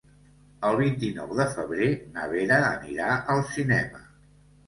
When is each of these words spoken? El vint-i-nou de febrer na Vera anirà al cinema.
El 0.67 0.75
vint-i-nou 0.77 1.35
de 1.39 1.45
febrer 1.57 1.89
na 2.15 2.25
Vera 2.31 2.57
anirà 2.69 3.09
al 3.35 3.43
cinema. 3.53 4.05